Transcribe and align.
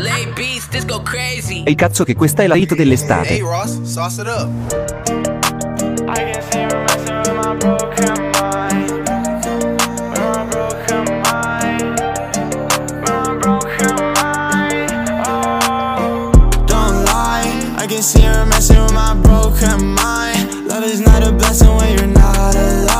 Lay 0.00 0.26
beats, 0.34 0.66
this 0.68 0.84
go 0.84 1.00
crazy. 1.02 1.62
E 1.64 1.74
cazzo 1.74 2.04
che 2.04 2.14
questa 2.14 2.42
è 2.42 2.46
la 2.46 2.56
hit 2.56 2.74
dell'estate. 2.74 3.28
Hey 3.34 3.40
Ross, 3.40 3.80
sauce 3.82 4.20
it 4.20 4.26
up. 4.26 4.48
I 6.08 6.14
can 6.14 6.42
see 6.50 6.62
her 6.62 6.84
messing 6.86 7.18
with 7.18 7.34
my 7.36 7.54
broken 7.56 8.30
mind. 8.32 8.90
With 10.10 10.18
my 10.18 10.44
broken 10.50 11.04
mind. 11.22 12.00
With 12.70 13.10
my 13.10 13.36
broken 13.38 13.94
mind. 14.14 14.90
Oh. 15.26 16.30
Don't 16.66 17.04
lie, 17.04 17.76
I 17.76 17.86
can 17.86 18.02
see 18.02 18.22
her 18.22 18.44
messing 18.46 18.82
with 18.82 18.92
my 18.92 19.14
broken 19.14 19.94
mind. 19.94 20.66
Love 20.66 20.84
is 20.84 21.00
not 21.00 21.22
a 21.22 21.30
blessing 21.32 21.74
when 21.76 21.96
you're 21.96 22.06
not 22.08 22.54
alive. 22.56 22.91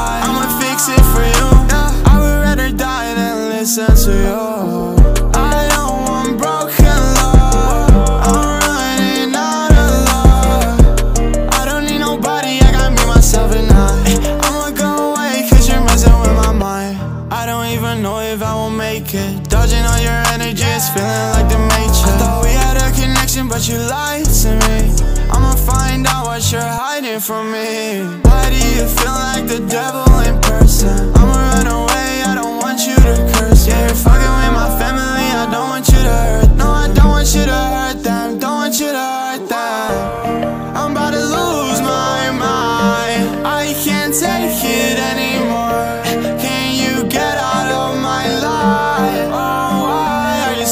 It. 19.15 19.51
Dodging 19.51 19.84
all 19.84 20.01
your 20.01 20.23
energy, 20.33 20.65
it's 20.65 20.89
feeling 20.89 21.30
like 21.37 21.48
the 21.51 21.59
matrix. 21.59 22.01
I 22.01 22.16
thought 22.16 22.45
we 22.45 22.51
had 22.51 22.77
a 22.80 22.89
connection, 22.97 23.47
but 23.47 23.69
you 23.69 23.77
lied 23.77 24.25
to 24.25 24.57
me. 24.65 24.89
I'ma 25.29 25.55
find 25.55 26.07
out 26.07 26.25
what 26.25 26.41
you're 26.51 26.62
hiding 26.62 27.20
from 27.20 27.53
me. 27.53 28.01
Why 28.25 28.48
do 28.48 28.56
you 28.56 28.87
feel 28.89 29.12
like 29.12 29.47
the 29.47 29.61
devil 29.69 30.12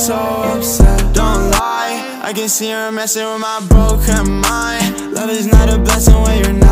so 0.01 0.15
upset? 0.15 0.98
Don't 1.15 1.51
lie, 1.51 2.20
I 2.23 2.33
can 2.33 2.48
see 2.48 2.70
her 2.70 2.91
messing 2.91 3.27
with 3.27 3.41
my 3.41 3.61
broken 3.69 4.41
mind. 4.41 5.12
Love 5.12 5.29
is 5.29 5.47
not 5.47 5.69
a 5.69 5.79
blessing 5.79 6.15
when 6.23 6.42
you're 6.42 6.53
not 6.55 6.70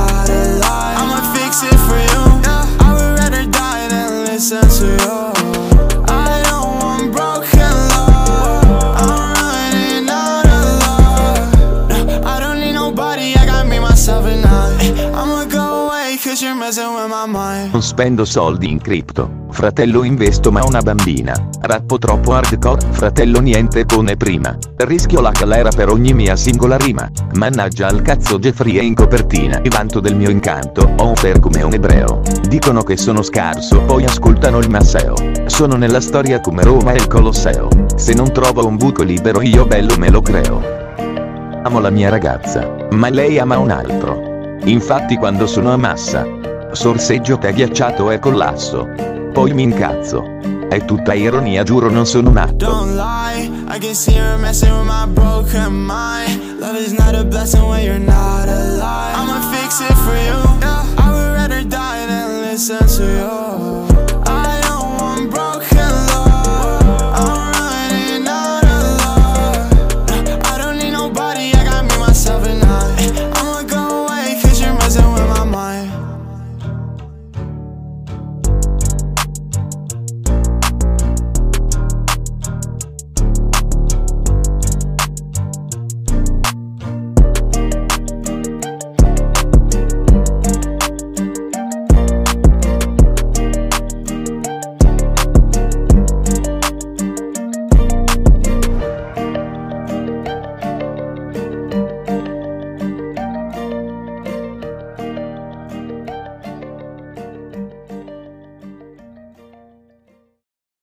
Non 17.72 17.82
spendo 17.82 18.24
soldi 18.24 18.70
in 18.70 18.80
cripto. 18.80 19.46
Fratello 19.50 20.04
investo 20.04 20.52
ma 20.52 20.62
una 20.62 20.80
bambina. 20.80 21.34
Rappo 21.62 21.98
troppo 21.98 22.32
hardcore, 22.32 22.86
fratello 22.90 23.40
niente 23.40 23.84
come 23.84 24.16
prima. 24.16 24.56
Rischio 24.76 25.20
la 25.20 25.32
galera 25.32 25.70
per 25.70 25.88
ogni 25.88 26.12
mia 26.12 26.36
singola 26.36 26.76
rima. 26.76 27.10
Mannaggia 27.34 27.88
al 27.88 28.02
cazzo 28.02 28.38
Jeffrey 28.38 28.76
è 28.76 28.82
in 28.82 28.94
copertina. 28.94 29.58
Mi 29.58 29.68
vanto 29.68 29.98
del 29.98 30.14
mio 30.14 30.30
incanto, 30.30 30.94
ho 30.98 31.08
un 31.08 31.14
per 31.20 31.40
come 31.40 31.60
un 31.62 31.72
ebreo. 31.72 32.20
Dicono 32.46 32.84
che 32.84 32.96
sono 32.96 33.22
scarso, 33.22 33.80
poi 33.80 34.04
ascoltano 34.04 34.58
il 34.58 34.70
Masseo. 34.70 35.16
Sono 35.46 35.74
nella 35.74 36.00
storia 36.00 36.40
come 36.40 36.62
Roma 36.62 36.92
e 36.92 36.98
il 36.98 37.08
Colosseo. 37.08 37.68
Se 37.96 38.14
non 38.14 38.30
trovo 38.30 38.64
un 38.64 38.76
buco 38.76 39.02
libero 39.02 39.42
io 39.42 39.66
bello 39.66 39.96
me 39.98 40.08
lo 40.08 40.22
creo. 40.22 40.62
Amo 41.64 41.80
la 41.80 41.90
mia 41.90 42.10
ragazza, 42.10 42.76
ma 42.90 43.08
lei 43.08 43.40
ama 43.40 43.58
un 43.58 43.70
altro. 43.72 44.27
Infatti 44.64 45.16
quando 45.16 45.46
sono 45.46 45.72
a 45.72 45.76
massa, 45.76 46.26
sorseggio 46.72 47.38
che 47.38 47.52
ghiacciato 47.52 48.10
e 48.10 48.18
collasso. 48.18 48.88
Poi 49.32 49.52
mi 49.52 49.62
incazzo. 49.62 50.36
È 50.68 50.84
tutta 50.84 51.14
ironia, 51.14 51.62
giuro 51.62 51.88
non 51.88 52.04
sono 52.04 52.30
matto. 52.30 52.66
Don't 52.66 52.94
lie, 52.94 53.50
I 53.74 53.78
can 53.78 53.94
see 53.94 54.14
her 54.18 54.36
messing 54.38 54.70
with 54.72 54.86
my 54.86 55.06
broken 55.06 55.72
mind. 55.72 56.58
Love 56.60 56.78
is 56.78 56.92
not 56.92 57.14
a 57.14 57.24
blessing 57.24 57.62
when 57.66 57.84
you're 57.84 57.98
not 57.98 58.48
alive. 58.48 59.14
I'ma 59.16 59.40
fix 59.50 59.80
it 59.80 59.96
for 60.04 60.16
you. 60.16 60.36
I 60.98 61.10
would 61.10 61.32
rather 61.34 61.62
die 61.64 62.06
than 62.06 62.42
listen 62.42 62.86
to 62.86 63.04
you. 63.04 63.37